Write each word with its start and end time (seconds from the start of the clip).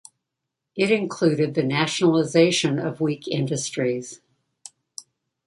It 0.75 0.89
included 0.89 1.53
the 1.53 1.61
nationalisation 1.61 2.79
of 2.79 3.01
weak 3.01 3.27
industries. 3.27 4.19